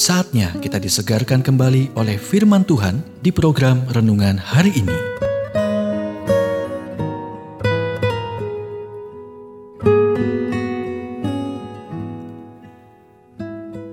[0.00, 4.96] Saatnya kita disegarkan kembali oleh firman Tuhan di program renungan hari ini.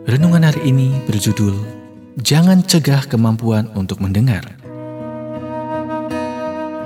[0.07, 1.59] Renungan hari ini berjudul
[2.23, 4.47] Jangan cegah kemampuan untuk mendengar.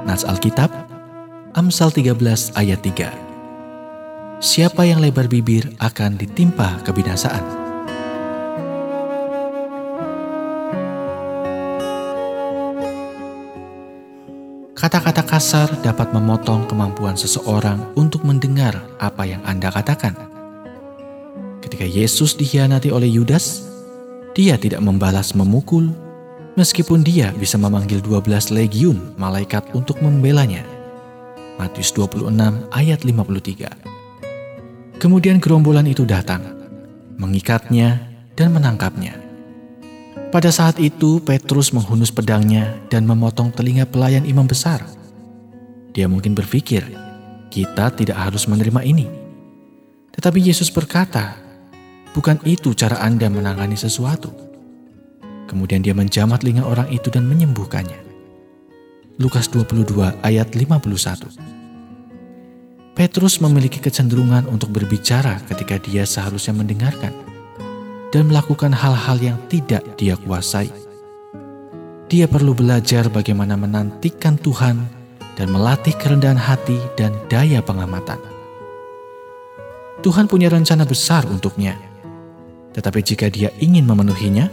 [0.02, 0.74] Nats Alkitab
[1.54, 7.61] Amsal 13 ayat 3 Siapa yang lebar bibir akan ditimpa kebinasaan.
[14.82, 20.18] Kata-kata kasar dapat memotong kemampuan seseorang untuk mendengar apa yang Anda katakan.
[21.62, 23.62] Ketika Yesus dikhianati oleh Yudas,
[24.34, 25.94] dia tidak membalas memukul,
[26.58, 30.66] meskipun dia bisa memanggil 12 legiun malaikat untuk membelanya.
[31.62, 32.34] Matius 26
[32.74, 34.98] ayat 53.
[34.98, 36.42] Kemudian gerombolan itu datang,
[37.22, 38.02] mengikatnya
[38.34, 39.31] dan menangkapnya.
[40.32, 44.80] Pada saat itu, Petrus menghunus pedangnya dan memotong telinga pelayan imam besar.
[45.92, 46.88] Dia mungkin berpikir,
[47.52, 49.12] kita tidak harus menerima ini.
[50.16, 51.36] Tetapi Yesus berkata,
[52.16, 54.32] bukan itu cara Anda menangani sesuatu.
[55.52, 58.00] Kemudian dia menjamat telinga orang itu dan menyembuhkannya.
[59.20, 67.31] Lukas 22 ayat 51 Petrus memiliki kecenderungan untuk berbicara ketika dia seharusnya mendengarkan
[68.12, 70.70] dan melakukan hal-hal yang tidak dia kuasai.
[72.12, 74.84] Dia perlu belajar bagaimana menantikan Tuhan
[75.40, 78.20] dan melatih kerendahan hati dan daya pengamatan.
[80.04, 81.80] Tuhan punya rencana besar untuknya,
[82.76, 84.52] tetapi jika dia ingin memenuhinya,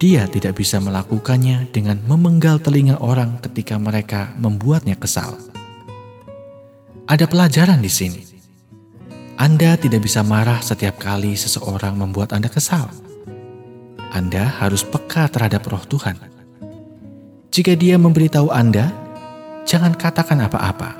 [0.00, 5.36] dia tidak bisa melakukannya dengan memenggal telinga orang ketika mereka membuatnya kesal.
[7.04, 8.29] Ada pelajaran di sini
[9.40, 12.92] anda tidak bisa marah setiap kali seseorang membuat Anda kesal.
[14.12, 16.20] Anda harus peka terhadap roh Tuhan.
[17.48, 18.92] Jika dia memberitahu Anda,
[19.64, 20.92] jangan katakan apa-apa.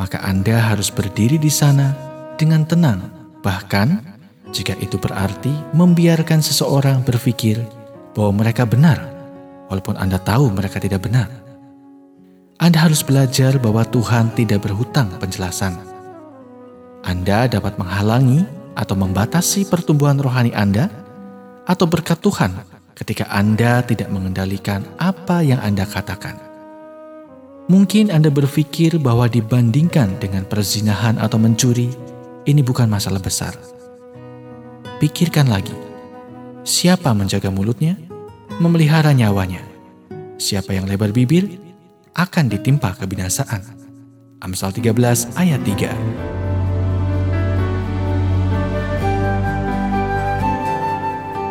[0.00, 1.92] Maka Anda harus berdiri di sana
[2.40, 3.12] dengan tenang,
[3.44, 4.08] bahkan
[4.56, 7.60] jika itu berarti membiarkan seseorang berpikir
[8.16, 9.04] bahwa mereka benar,
[9.68, 11.28] walaupun Anda tahu mereka tidak benar.
[12.56, 15.89] Anda harus belajar bahwa Tuhan tidak berhutang penjelasan
[17.10, 18.46] anda dapat menghalangi
[18.78, 20.86] atau membatasi pertumbuhan rohani Anda
[21.66, 22.54] atau berkat Tuhan
[22.94, 26.38] ketika Anda tidak mengendalikan apa yang Anda katakan.
[27.66, 31.90] Mungkin Anda berpikir bahwa dibandingkan dengan perzinahan atau mencuri,
[32.46, 33.58] ini bukan masalah besar.
[35.02, 35.74] Pikirkan lagi,
[36.62, 37.98] siapa menjaga mulutnya,
[38.62, 39.62] memelihara nyawanya.
[40.38, 41.46] Siapa yang lebar bibir,
[42.14, 43.62] akan ditimpa kebinasaan.
[44.42, 46.49] Amsal 13 ayat 3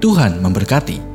[0.00, 1.09] Tuhan memberkati.